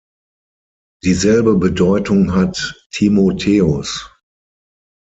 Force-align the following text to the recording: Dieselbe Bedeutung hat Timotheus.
Dieselbe 1.03 1.57
Bedeutung 1.59 2.33
hat 2.33 2.87
Timotheus. 2.89 4.09